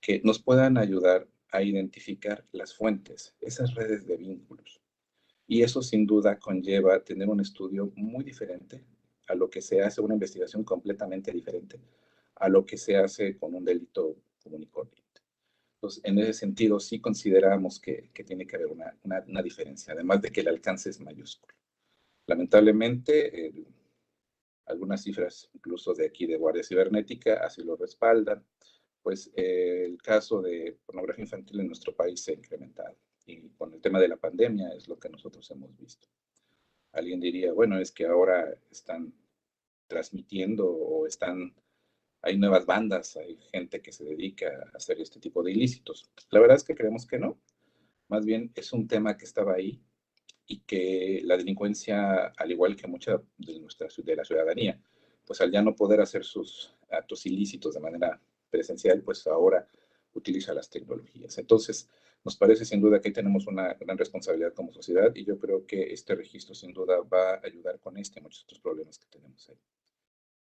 que 0.00 0.20
nos 0.24 0.38
puedan 0.38 0.78
ayudar 0.78 1.28
a 1.50 1.62
identificar 1.62 2.46
las 2.52 2.74
fuentes, 2.74 3.34
esas 3.40 3.74
redes 3.74 4.06
de 4.06 4.16
vínculos. 4.16 4.80
Y 5.48 5.62
eso 5.62 5.82
sin 5.82 6.06
duda 6.06 6.38
conlleva 6.38 7.02
tener 7.02 7.28
un 7.28 7.40
estudio 7.40 7.92
muy 7.96 8.22
diferente 8.22 8.84
a 9.30 9.34
lo 9.34 9.48
que 9.48 9.60
se 9.60 9.82
hace, 9.82 10.00
una 10.00 10.14
investigación 10.14 10.64
completamente 10.64 11.32
diferente 11.32 11.80
a 12.36 12.48
lo 12.48 12.64
que 12.64 12.76
se 12.76 12.96
hace 12.96 13.36
con 13.36 13.54
un 13.54 13.64
delito 13.64 14.16
común 14.42 14.62
y 14.62 14.66
entonces, 15.80 16.04
en 16.04 16.18
ese 16.18 16.34
sentido, 16.34 16.78
sí 16.78 17.00
consideramos 17.00 17.80
que, 17.80 18.10
tiene 18.26 18.46
que 18.46 18.56
haber 18.56 18.68
una, 18.68 19.42
diferencia, 19.42 19.94
además 19.94 20.20
de 20.20 20.30
que 20.30 20.42
el 20.42 20.48
alcance 20.48 20.90
es 20.90 21.00
mayúsculo. 21.00 21.54
Lamentablemente, 22.26 23.64
algunas 24.66 25.02
cifras, 25.02 25.48
incluso 25.54 25.94
de 25.94 26.04
aquí 26.04 26.26
de 26.26 26.36
Guardia 26.36 26.62
Cibernética, 26.62 27.46
así 27.46 27.62
lo 27.62 27.76
respaldan, 27.76 28.44
pues 29.02 29.30
eh, 29.34 29.86
el 29.86 30.02
caso 30.02 30.42
de 30.42 30.78
pornografía 30.84 31.24
infantil 31.24 31.60
en 31.60 31.68
nuestro 31.68 31.96
país 31.96 32.22
se 32.22 32.32
ha 32.32 32.34
incrementado. 32.34 32.98
Y 33.24 33.48
con 33.50 33.72
el 33.72 33.80
tema 33.80 33.98
de 34.00 34.08
la 34.08 34.18
pandemia 34.18 34.74
es 34.74 34.86
lo 34.86 34.98
que 34.98 35.08
nosotros 35.08 35.50
hemos 35.50 35.74
visto. 35.78 36.08
Alguien 36.92 37.20
diría, 37.20 37.52
bueno, 37.52 37.78
es 37.78 37.92
que 37.92 38.06
ahora 38.06 38.52
están 38.70 39.12
transmitiendo 39.86 40.66
o 40.66 41.06
están 41.06 41.54
hay 42.22 42.36
nuevas 42.36 42.66
bandas, 42.66 43.16
hay 43.16 43.38
gente 43.52 43.80
que 43.80 43.92
se 43.92 44.04
dedica 44.04 44.46
a 44.46 44.76
hacer 44.76 45.00
este 45.00 45.20
tipo 45.20 45.42
de 45.42 45.52
ilícitos. 45.52 46.10
La 46.30 46.40
verdad 46.40 46.56
es 46.56 46.64
que 46.64 46.74
creemos 46.74 47.06
que 47.06 47.18
no. 47.18 47.40
Más 48.08 48.26
bien 48.26 48.52
es 48.54 48.72
un 48.72 48.86
tema 48.86 49.16
que 49.16 49.24
estaba 49.24 49.54
ahí 49.54 49.80
y 50.46 50.60
que 50.60 51.22
la 51.24 51.36
delincuencia, 51.36 52.26
al 52.36 52.50
igual 52.50 52.76
que 52.76 52.86
mucha 52.86 53.22
de 53.38 53.60
nuestra 53.60 53.88
de 53.96 54.16
la 54.16 54.24
ciudadanía, 54.24 54.80
pues 55.24 55.40
al 55.40 55.50
ya 55.50 55.62
no 55.62 55.74
poder 55.74 56.00
hacer 56.00 56.24
sus 56.24 56.74
actos 56.90 57.24
ilícitos 57.24 57.74
de 57.74 57.80
manera 57.80 58.20
presencial, 58.50 59.02
pues 59.02 59.26
ahora 59.26 59.66
utiliza 60.14 60.54
las 60.54 60.68
tecnologías. 60.70 61.38
Entonces, 61.38 61.88
nos 62.24 62.36
parece 62.36 62.64
sin 62.64 62.80
duda 62.80 63.00
que 63.00 63.10
tenemos 63.10 63.46
una 63.46 63.74
gran 63.74 63.96
responsabilidad 63.96 64.52
como 64.52 64.72
sociedad 64.72 65.14
y 65.14 65.24
yo 65.24 65.38
creo 65.38 65.66
que 65.66 65.92
este 65.92 66.14
registro 66.14 66.54
sin 66.54 66.72
duda 66.72 67.00
va 67.00 67.34
a 67.34 67.40
ayudar 67.44 67.78
con 67.80 67.96
este 67.96 68.20
y 68.20 68.22
muchos 68.22 68.44
otros 68.44 68.60
problemas 68.60 68.98
que 68.98 69.06
tenemos 69.06 69.48
ahí. 69.48 69.56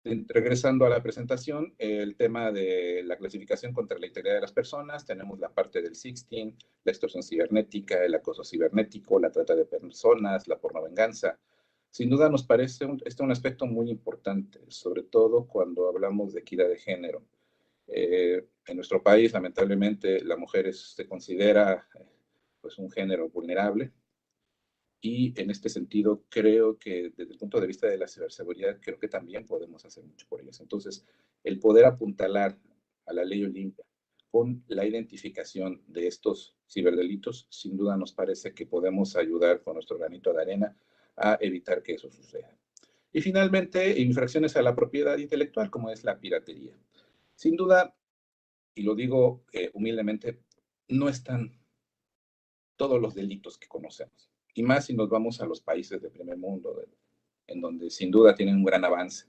Regresando 0.02 0.86
a 0.86 0.88
la 0.88 1.02
presentación, 1.02 1.74
el 1.76 2.16
tema 2.16 2.50
de 2.50 3.02
la 3.04 3.18
clasificación 3.18 3.74
contra 3.74 3.98
la 3.98 4.06
integridad 4.06 4.36
de 4.36 4.40
las 4.40 4.52
personas, 4.52 5.04
tenemos 5.04 5.38
la 5.38 5.50
parte 5.50 5.82
del 5.82 5.92
16, 5.92 6.54
la 6.84 6.92
extorsión 6.92 7.22
cibernética, 7.22 8.02
el 8.02 8.14
acoso 8.14 8.42
cibernético, 8.42 9.20
la 9.20 9.30
trata 9.30 9.54
de 9.54 9.66
personas, 9.66 10.48
la 10.48 10.58
pornovenganza. 10.58 11.38
Sin 11.90 12.08
duda 12.08 12.30
nos 12.30 12.44
parece 12.44 12.86
un, 12.86 13.02
este 13.04 13.22
un 13.22 13.30
aspecto 13.30 13.66
muy 13.66 13.90
importante, 13.90 14.60
sobre 14.68 15.02
todo 15.02 15.46
cuando 15.46 15.86
hablamos 15.90 16.32
de 16.32 16.40
equidad 16.40 16.68
de 16.68 16.78
género. 16.78 17.22
Eh, 17.86 18.46
en 18.70 18.76
nuestro 18.76 19.02
país, 19.02 19.32
lamentablemente, 19.32 20.24
la 20.24 20.36
mujer 20.36 20.72
se 20.72 21.06
considera 21.06 21.88
pues, 22.60 22.78
un 22.78 22.90
género 22.90 23.28
vulnerable, 23.28 23.92
y 25.00 25.32
en 25.40 25.50
este 25.50 25.68
sentido, 25.68 26.24
creo 26.28 26.78
que 26.78 27.12
desde 27.16 27.32
el 27.32 27.38
punto 27.38 27.58
de 27.58 27.66
vista 27.66 27.86
de 27.86 27.96
la 27.96 28.06
ciberseguridad, 28.06 28.78
creo 28.80 28.98
que 28.98 29.08
también 29.08 29.46
podemos 29.46 29.84
hacer 29.84 30.04
mucho 30.04 30.26
por 30.28 30.42
ellos. 30.42 30.60
Entonces, 30.60 31.06
el 31.42 31.58
poder 31.58 31.86
apuntalar 31.86 32.58
a 33.06 33.12
la 33.14 33.24
ley 33.24 33.42
Olimpia 33.44 33.84
con 34.30 34.62
la 34.68 34.86
identificación 34.86 35.82
de 35.86 36.06
estos 36.06 36.54
ciberdelitos, 36.68 37.48
sin 37.50 37.76
duda 37.76 37.96
nos 37.96 38.12
parece 38.12 38.54
que 38.54 38.66
podemos 38.66 39.16
ayudar 39.16 39.62
con 39.62 39.74
nuestro 39.74 39.98
granito 39.98 40.32
de 40.32 40.42
arena 40.42 40.76
a 41.16 41.38
evitar 41.40 41.82
que 41.82 41.94
eso 41.94 42.10
suceda. 42.10 42.54
Y 43.12 43.22
finalmente, 43.22 43.98
infracciones 44.00 44.54
a 44.56 44.62
la 44.62 44.76
propiedad 44.76 45.18
intelectual, 45.18 45.70
como 45.70 45.90
es 45.90 46.04
la 46.04 46.20
piratería. 46.20 46.78
Sin 47.34 47.56
duda, 47.56 47.96
y 48.74 48.82
lo 48.82 48.94
digo 48.94 49.44
eh, 49.52 49.70
humildemente, 49.74 50.42
no 50.88 51.08
están 51.08 51.60
todos 52.76 53.00
los 53.00 53.14
delitos 53.14 53.58
que 53.58 53.68
conocemos 53.68 54.30
y 54.54 54.62
más 54.62 54.86
si 54.86 54.94
nos 54.94 55.08
vamos 55.08 55.40
a 55.40 55.46
los 55.46 55.60
países 55.60 56.00
del 56.00 56.10
primer 56.10 56.36
mundo, 56.36 56.82
en 57.46 57.60
donde 57.60 57.90
sin 57.90 58.10
duda 58.10 58.34
tienen 58.34 58.56
un 58.56 58.64
gran 58.64 58.84
avance. 58.84 59.26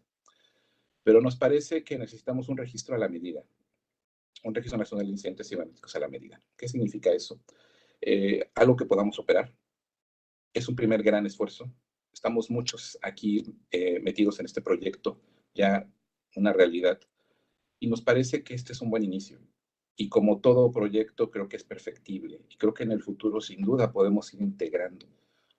Pero 1.04 1.22
nos 1.22 1.36
parece 1.36 1.84
que 1.84 1.98
necesitamos 1.98 2.50
un 2.50 2.58
registro 2.58 2.96
a 2.96 2.98
la 2.98 3.10
medida, 3.10 3.44
un 4.44 4.54
registro 4.54 4.78
nacional 4.78 5.06
de 5.06 5.14
incidentes 5.14 5.50
cibernéticos 5.50 5.96
a 5.96 6.00
la 6.00 6.08
medida. 6.08 6.42
¿Qué 6.56 6.68
significa 6.68 7.12
eso? 7.12 7.42
Eh, 8.00 8.52
algo 8.56 8.76
que 8.76 8.86
podamos 8.86 9.18
operar. 9.20 9.54
Es 10.54 10.68
un 10.68 10.76
primer 10.76 11.02
gran 11.02 11.26
esfuerzo. 11.26 11.72
Estamos 12.14 12.52
muchos 12.52 12.98
aquí 13.02 13.44
eh, 13.72 14.00
metidos 14.00 14.40
en 14.40 14.46
este 14.46 14.62
proyecto, 14.62 15.20
ya 15.54 15.90
una 16.36 16.54
realidad. 16.54 17.00
Y 17.82 17.88
nos 17.88 18.02
parece 18.02 18.44
que 18.44 18.54
este 18.54 18.74
es 18.74 18.82
un 18.82 18.92
buen 18.92 19.04
inicio 19.04 19.40
y 19.96 20.08
como 20.08 20.40
todo 20.40 20.72
proyecto 20.72 21.32
creo 21.32 21.50
que 21.50 21.58
es 21.58 21.64
perfectible 21.64 22.40
y 22.48 22.56
creo 22.56 22.76
que 22.76 22.84
en 22.84 22.92
el 22.92 23.02
futuro 23.02 23.42
sin 23.42 23.64
duda 23.64 23.92
podemos 23.92 24.32
ir 24.36 24.42
integrando 24.42 25.08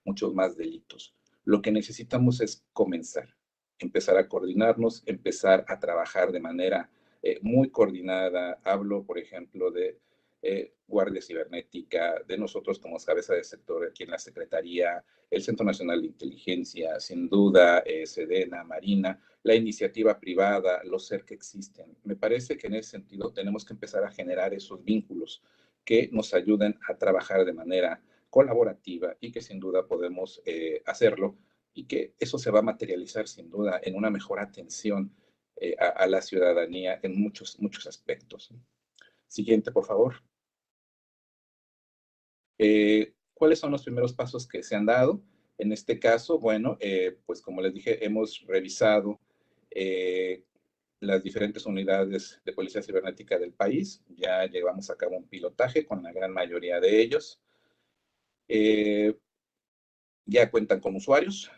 muchos 0.05 0.33
más 0.33 0.55
delitos. 0.55 1.13
Lo 1.43 1.61
que 1.61 1.73
necesitamos 1.73 2.39
es 2.39 2.65
comenzar, 2.71 3.35
empezar 3.77 4.17
a 4.17 4.29
coordinarnos, 4.29 5.03
empezar 5.05 5.65
a 5.67 5.79
trabajar 5.81 6.31
de 6.31 6.39
manera 6.39 6.89
eh, 7.21 7.39
muy 7.41 7.69
coordinada. 7.69 8.57
Hablo, 8.63 9.03
por 9.03 9.19
ejemplo, 9.19 9.69
de 9.69 9.99
eh, 10.45 10.73
Guardia 10.85 11.21
Cibernética, 11.21 12.21
de 12.27 12.37
nosotros 12.37 12.77
como 12.77 12.97
cabeza 12.97 13.33
de 13.33 13.45
sector 13.45 13.87
aquí 13.87 14.03
en 14.03 14.11
la 14.11 14.19
Secretaría, 14.19 15.01
el 15.31 15.41
Centro 15.41 15.65
Nacional 15.65 16.01
de 16.01 16.07
Inteligencia, 16.07 16.99
sin 16.99 17.29
duda, 17.29 17.79
eh, 17.79 18.05
Sedena, 18.05 18.65
Marina, 18.65 19.17
la 19.43 19.55
iniciativa 19.55 20.19
privada, 20.19 20.83
los 20.83 21.07
ser 21.07 21.23
que 21.23 21.33
existen. 21.33 21.97
Me 22.03 22.17
parece 22.17 22.57
que 22.57 22.67
en 22.67 22.75
ese 22.75 22.91
sentido 22.91 23.31
tenemos 23.31 23.63
que 23.63 23.71
empezar 23.71 24.03
a 24.03 24.11
generar 24.11 24.53
esos 24.53 24.83
vínculos 24.83 25.41
que 25.85 26.09
nos 26.11 26.33
ayuden 26.33 26.77
a 26.89 26.97
trabajar 26.97 27.45
de 27.45 27.53
manera 27.53 28.03
colaborativa 28.29 29.15
y 29.21 29.31
que 29.31 29.41
sin 29.41 29.61
duda 29.61 29.87
podemos 29.87 30.41
eh, 30.45 30.83
hacerlo 30.85 31.37
y 31.73 31.85
que 31.85 32.15
eso 32.19 32.37
se 32.37 32.51
va 32.51 32.59
a 32.59 32.63
materializar 32.63 33.29
sin 33.29 33.49
duda 33.49 33.79
en 33.81 33.95
una 33.95 34.09
mejor 34.09 34.41
atención 34.41 35.15
a, 35.79 35.87
a, 35.87 36.07
la 36.07 36.21
ciudadanía 36.21 36.99
en 37.01 37.19
muchos, 37.19 37.59
muchos 37.61 37.87
aspectos. 37.87 38.53
Siguiente, 39.27 39.71
por 39.71 39.85
favor. 39.85 40.15
Eh, 42.65 43.13
¿Cuáles 43.33 43.59
son 43.59 43.71
los 43.71 43.83
primeros 43.83 44.13
pasos 44.13 44.47
que 44.47 44.63
se 44.63 44.73
han 44.73 44.85
dado? 44.85 45.21
En 45.57 45.73
este 45.73 45.99
caso, 45.99 46.39
bueno, 46.39 46.77
eh, 46.79 47.17
pues 47.25 47.41
como 47.41 47.61
les 47.61 47.73
dije, 47.73 48.05
hemos 48.05 48.41
revisado 48.47 49.19
eh, 49.69 50.45
las 51.01 51.21
diferentes 51.21 51.65
unidades 51.65 52.39
de 52.45 52.53
policía 52.53 52.81
cibernética 52.81 53.37
del 53.37 53.51
país. 53.51 54.01
Ya 54.15 54.45
llevamos 54.45 54.89
a 54.89 54.95
cabo 54.95 55.17
un 55.17 55.27
pilotaje 55.27 55.85
con 55.85 56.01
la 56.01 56.13
gran 56.13 56.31
mayoría 56.31 56.79
de 56.79 57.01
ellos. 57.01 57.41
ya 60.25 60.49
cuentan 60.49 60.79
con 60.79 60.95
usuarios, 60.95 61.51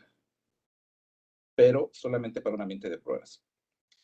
pero 1.54 1.92
solamente 1.94 2.42
para 2.42 2.56
un 2.56 2.62
ambiente 2.64 2.90
de 2.90 2.98
pruebas. 2.98 3.44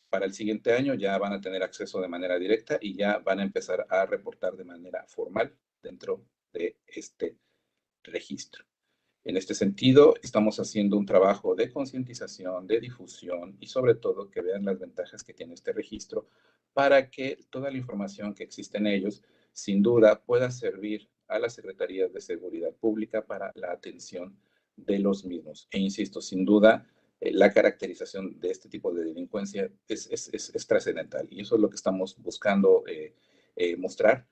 Para 0.08 0.26
el 0.26 0.34
siguiente 0.34 0.72
año 0.72 0.94
ya 0.94 1.18
van 1.18 1.32
a 1.32 1.40
tener 1.40 1.64
acceso 1.64 2.00
de 2.00 2.06
manera 2.06 2.38
directa 2.38 2.78
y 2.80 2.94
ya 2.96 3.18
van 3.18 3.40
a 3.40 3.42
empezar 3.42 3.86
a 3.88 4.06
reportar 4.06 4.56
de 4.56 4.64
manera 4.64 5.04
formal 5.08 5.52
dentro 5.82 6.24
de 6.52 6.76
este 6.86 7.36
registro. 8.02 8.64
En 9.24 9.36
este 9.36 9.54
sentido, 9.54 10.14
estamos 10.22 10.58
haciendo 10.58 10.96
un 10.96 11.06
trabajo 11.06 11.54
de 11.54 11.70
concientización, 11.70 12.66
de 12.66 12.80
difusión 12.80 13.56
y 13.60 13.68
sobre 13.68 13.94
todo 13.94 14.28
que 14.30 14.40
vean 14.40 14.64
las 14.64 14.80
ventajas 14.80 15.22
que 15.22 15.32
tiene 15.32 15.54
este 15.54 15.72
registro 15.72 16.28
para 16.72 17.08
que 17.08 17.38
toda 17.50 17.70
la 17.70 17.78
información 17.78 18.34
que 18.34 18.42
existe 18.42 18.78
en 18.78 18.88
ellos, 18.88 19.22
sin 19.52 19.80
duda, 19.80 20.20
pueda 20.24 20.50
servir 20.50 21.08
a 21.28 21.38
las 21.38 21.54
Secretarías 21.54 22.12
de 22.12 22.20
Seguridad 22.20 22.72
Pública 22.74 23.24
para 23.24 23.52
la 23.54 23.70
atención 23.70 24.36
de 24.76 24.98
los 24.98 25.24
mismos. 25.24 25.68
E 25.70 25.78
insisto, 25.78 26.20
sin 26.20 26.44
duda, 26.44 26.84
eh, 27.20 27.30
la 27.32 27.52
caracterización 27.52 28.40
de 28.40 28.50
este 28.50 28.68
tipo 28.68 28.92
de 28.92 29.04
delincuencia 29.04 29.70
es, 29.86 30.08
es, 30.10 30.66
trascendental 30.66 31.28
y 31.30 31.40
eso 31.42 31.54
es 31.54 31.60
lo 31.60 31.70
que 31.70 31.76
estamos 31.76 32.16
buscando 32.18 32.82
eh, 32.88 33.14
eh, 33.54 33.76
mostrar 33.76 34.26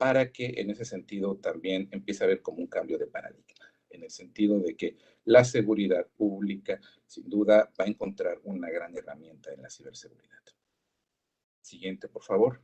para 0.00 0.32
que 0.32 0.54
en 0.56 0.70
ese 0.70 0.86
sentido 0.86 1.36
también 1.36 1.86
empiece 1.90 2.24
a 2.24 2.26
haber 2.26 2.40
como 2.40 2.60
un 2.60 2.68
cambio 2.68 2.96
de 2.96 3.06
paradigma 3.06 3.66
en 3.90 4.02
el 4.02 4.10
sentido 4.10 4.58
de 4.58 4.74
que 4.74 4.96
la 5.26 5.44
seguridad 5.44 6.06
pública 6.16 6.80
sin 7.04 7.28
duda 7.28 7.70
va 7.78 7.84
a 7.84 7.88
encontrar 7.88 8.40
una 8.44 8.70
gran 8.70 8.96
herramienta 8.96 9.52
en 9.52 9.60
la 9.60 9.68
ciberseguridad. 9.68 10.42
Siguiente, 11.60 12.08
por 12.08 12.22
favor. 12.22 12.62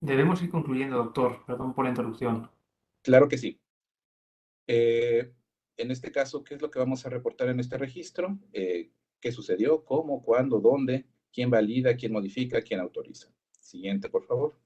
Debemos 0.00 0.42
ir 0.42 0.50
concluyendo, 0.50 0.96
doctor. 0.96 1.44
Perdón 1.46 1.72
por 1.72 1.84
la 1.84 1.90
interrupción. 1.90 2.50
Claro 3.00 3.28
que 3.28 3.38
sí. 3.38 3.60
Eh, 4.66 5.32
en 5.76 5.90
este 5.92 6.10
caso, 6.10 6.42
¿qué 6.42 6.56
es 6.56 6.62
lo 6.62 6.72
que 6.72 6.80
vamos 6.80 7.06
a 7.06 7.10
reportar 7.10 7.48
en 7.48 7.60
este 7.60 7.78
registro? 7.78 8.40
Eh, 8.52 8.90
¿Qué 9.20 9.30
sucedió? 9.30 9.84
¿Cómo? 9.84 10.20
¿Cuándo? 10.20 10.58
¿Dónde? 10.58 11.06
¿Quién 11.32 11.48
valida? 11.48 11.94
¿Quién 11.94 12.10
modifica? 12.10 12.60
¿Quién 12.60 12.80
autoriza? 12.80 13.32
Siguiente, 13.52 14.08
por 14.08 14.24
favor. 14.24 14.58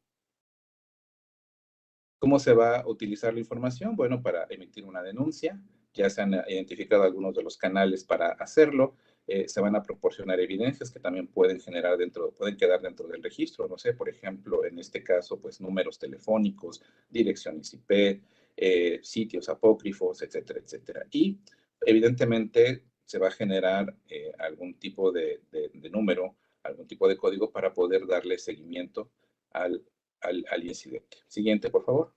¿Cómo 2.25 2.39
se 2.39 2.55
va 2.55 2.79
a 2.79 2.89
utilizar 2.89 3.35
la 3.35 3.41
información? 3.41 3.97
Bueno, 3.97 4.23
para 4.23 4.47
emitir 4.49 4.87
una 4.87 5.03
denuncia, 5.03 5.61
ya 5.93 6.09
se 6.09 6.23
han 6.23 6.33
identificado 6.49 7.03
algunos 7.03 7.35
de 7.35 7.43
los 7.43 7.59
canales 7.59 8.03
para 8.03 8.29
hacerlo, 8.29 8.95
eh, 9.27 9.47
se 9.47 9.61
van 9.61 9.77
a 9.77 9.83
proporcionar 9.83 10.41
evidencias 10.41 10.91
que 10.91 11.01
también 11.01 11.27
pueden 11.27 11.61
generar 11.61 11.99
dentro, 11.99 12.31
pueden 12.31 12.57
quedar 12.57 12.81
dentro 12.81 13.07
del 13.09 13.23
registro, 13.23 13.69
no 13.69 13.77
sé, 13.77 13.93
por 13.93 14.09
ejemplo, 14.09 14.65
en 14.65 14.79
este 14.79 15.05
caso, 15.05 15.39
pues 15.39 15.61
números 15.61 15.99
telefónicos, 15.99 16.83
direcciones 17.11 17.75
IP, 17.75 18.23
eh, 18.57 19.01
sitios 19.03 19.51
apócrifos, 19.51 20.23
etcétera, 20.23 20.61
etcétera. 20.61 21.07
Y 21.11 21.39
evidentemente 21.83 22.85
se 23.05 23.19
va 23.19 23.29
a 23.29 23.33
generar 23.33 23.95
eh, 24.09 24.33
algún 24.39 24.79
tipo 24.79 25.13
de, 25.13 25.43
de, 25.53 25.91
número, 25.91 26.37
algún 26.63 26.87
tipo 26.87 27.07
de 27.07 27.19
código 27.19 27.51
para 27.51 27.75
poder 27.75 28.07
darle 28.07 28.39
seguimiento 28.39 29.11
al, 29.51 29.85
al, 30.25 30.65
incidente. 30.65 31.19
Siguiente, 31.29 31.71
por 31.71 31.85
favor. 31.85 32.15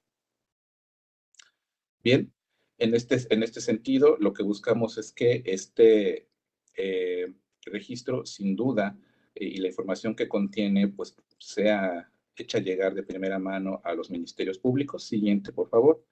Bien, 2.04 2.34
en 2.78 2.96
este, 2.96 3.18
en 3.30 3.44
este 3.44 3.62
sentido, 3.62 4.18
lo 4.20 4.34
que 4.34 4.44
buscamos 4.44 4.98
es 4.98 5.12
que 5.12 5.44
este 5.46 6.30
eh, 6.76 7.34
registro, 7.66 8.26
sin 8.26 8.56
duda, 8.56 8.98
eh, 9.36 9.46
y 9.46 9.58
la 9.58 9.68
información 9.68 10.16
que 10.16 10.28
contiene, 10.28 10.88
pues 10.88 11.16
sea 11.38 12.12
hecha 12.36 12.60
llegar 12.60 12.94
de 12.94 13.04
primera 13.04 13.40
mano 13.40 13.82
a 13.84 13.94
los 13.94 14.10
ministerios 14.10 14.60
públicos. 14.60 15.04
Siguiente, 15.04 15.52
por 15.52 15.70
favor, 15.70 16.06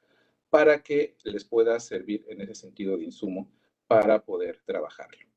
para 0.49 0.81
que 0.81 1.17
les 1.23 1.45
pueda 1.45 1.79
servir 1.79 2.25
en 2.29 2.41
ese 2.41 2.55
sentido 2.55 2.97
de 2.97 3.05
insumo 3.05 3.51
para 3.87 4.23
poder 4.23 4.61
trabajarlo. 4.65 5.27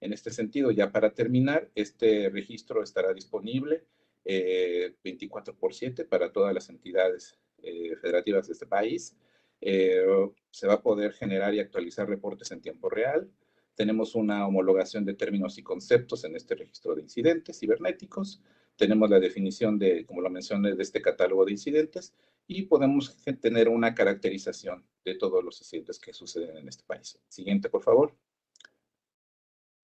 En 0.00 0.12
este 0.12 0.30
sentido, 0.30 0.70
ya 0.70 0.92
para 0.92 1.14
terminar, 1.14 1.70
este 1.74 2.28
registro 2.30 2.82
estará 2.82 3.12
disponible 3.12 3.84
24 4.26 5.52
eh, 5.52 5.56
por 5.58 5.74
7 5.74 6.04
para 6.04 6.32
todas 6.32 6.52
las 6.52 6.68
entidades 6.68 7.38
eh, 7.62 7.94
federativas 7.96 8.46
de 8.46 8.52
este 8.52 8.66
país. 8.66 9.16
Eh, 9.60 10.04
se 10.50 10.66
va 10.66 10.74
a 10.74 10.82
poder 10.82 11.12
generar 11.12 11.54
y 11.54 11.60
actualizar 11.60 12.08
reportes 12.08 12.50
en 12.50 12.60
tiempo 12.60 12.90
real. 12.90 13.30
Tenemos 13.74 14.14
una 14.14 14.46
homologación 14.46 15.04
de 15.04 15.14
términos 15.14 15.58
y 15.58 15.62
conceptos 15.62 16.24
en 16.24 16.34
este 16.34 16.54
registro 16.54 16.94
de 16.94 17.02
incidentes 17.02 17.58
cibernéticos. 17.58 18.42
Tenemos 18.76 19.08
la 19.08 19.20
definición 19.20 19.78
de, 19.78 20.04
como 20.04 20.20
lo 20.20 20.30
mencioné, 20.30 20.74
de 20.74 20.82
este 20.82 21.00
catálogo 21.00 21.44
de 21.44 21.52
incidentes 21.52 22.14
y 22.46 22.62
podemos 22.62 23.16
tener 23.40 23.68
una 23.68 23.94
caracterización 23.94 24.84
de 25.04 25.14
todos 25.14 25.42
los 25.42 25.60
incidentes 25.60 25.98
que 25.98 26.12
suceden 26.12 26.56
en 26.56 26.68
este 26.68 26.84
país. 26.84 27.18
Siguiente, 27.28 27.68
por 27.68 27.82
favor. 27.82 28.14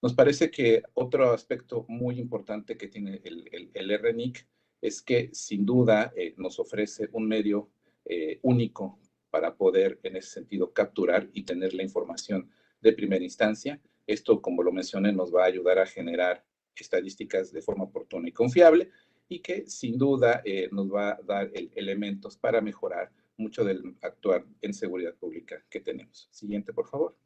Nos 0.02 0.14
parece 0.14 0.50
que 0.50 0.82
otro 0.94 1.30
aspecto 1.32 1.86
muy 1.88 2.18
importante 2.18 2.76
que 2.76 2.88
tiene 2.88 3.20
el, 3.22 3.70
el, 3.72 3.98
RNIC 3.98 4.48
es 4.80 5.00
que 5.00 5.30
sin 5.32 5.64
duda 5.64 6.12
eh, 6.16 6.34
nos 6.38 6.58
ofrece 6.58 7.08
un 7.12 7.28
medio 7.28 7.70
eh, 8.04 8.40
único 8.42 8.98
para 9.30 9.54
poder 9.56 10.00
en 10.02 10.16
ese 10.16 10.30
sentido 10.30 10.72
capturar 10.72 11.28
y 11.32 11.44
tener 11.44 11.72
la 11.72 11.84
información 11.84 12.50
de 12.80 12.92
primera 12.92 13.22
instancia. 13.22 13.80
Esto, 14.04 14.42
como 14.42 14.64
lo 14.64 14.72
mencioné, 14.72 15.12
nos 15.12 15.32
va 15.32 15.44
a 15.44 15.46
ayudar 15.46 15.78
a 15.78 15.86
generar 15.86 16.44
estadísticas 16.74 17.52
de 17.52 17.62
forma 17.62 17.84
oportuna 17.84 18.28
y 18.28 18.32
confiable 18.32 18.90
y 19.28 19.38
que 19.38 19.68
sin 19.68 19.96
duda 19.98 20.42
eh, 20.44 20.68
nos 20.72 20.92
va 20.92 21.10
a 21.10 21.20
dar 21.22 21.48
elementos 21.54 22.36
para 22.36 22.60
mejorar 22.60 23.12
mucho 23.36 23.64
del 23.64 23.94
actuar 24.02 24.44
en 24.62 24.74
seguridad 24.74 25.14
pública 25.14 25.64
que 25.70 25.78
tenemos. 25.78 26.28
Siguiente, 26.32 26.72
por 26.72 26.88
favor. 26.88 27.16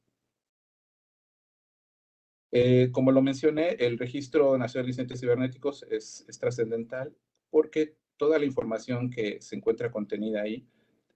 Eh, 2.59 2.91
como 2.91 3.13
lo 3.13 3.21
mencioné, 3.21 3.77
el 3.81 3.99
Registro 3.99 4.57
Nacional 4.57 4.87
de 4.87 4.93
Incidentes 4.93 5.21
Cibernéticos 5.21 5.85
es, 5.91 6.25
trascendental 6.41 7.15
porque 7.51 7.99
toda 8.17 8.39
la 8.39 8.47
información 8.47 9.11
que 9.11 9.43
se 9.43 9.57
encuentra 9.57 9.91
contenida 9.91 10.41
ahí, 10.41 10.67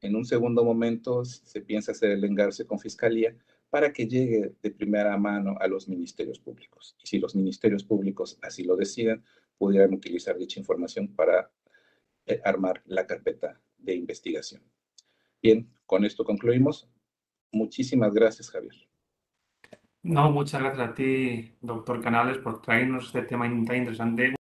en 0.03 0.16
un 0.16 0.26
segundo 0.26 0.62
momento 0.64 1.24
se 1.24 1.62
piensa 1.62 1.92
hacer 1.92 2.11
el 2.11 2.24
engarce 2.24 2.66
con 2.66 2.79
Fiscalía 2.79 3.35
para 3.70 3.90
que 3.90 4.07
llegue 4.07 4.53
de 4.62 4.70
primera 4.70 5.16
mano 5.16 5.57
a 5.61 5.66
los 5.66 5.88
ministerios 5.88 6.38
públicos. 6.38 6.94
Y 7.03 7.07
si 7.07 7.18
los 7.18 7.35
ministerios 7.35 7.85
públicos 7.85 8.38
así 8.42 8.64
lo 8.64 8.76
deciden, 8.76 9.24
pudieran 9.57 9.94
utilizar 9.94 10.37
dicha 10.37 10.61
información 10.61 11.09
para 11.09 11.50
eh, 12.26 12.38
armar 12.44 12.83
la 12.85 13.07
carpeta 13.07 13.59
de 13.79 13.94
investigación. 13.94 14.62
Bien, 15.42 15.70
con 15.87 16.05
esto 16.05 16.22
concluimos. 16.22 16.87
Muchísimas 17.50 18.12
gracias, 18.12 18.50
Javier. 18.50 18.90
No, 20.02 20.30
muchas 20.30 20.60
gracias 20.62 20.88
a 20.90 20.94
ti, 20.94 21.56
doctor 21.62 22.02
Canales, 22.02 22.38
por 22.38 22.60
traernos 22.62 23.06
este 23.06 23.22
tema 23.22 23.44
tan 23.46 23.76
interesante. 23.76 24.34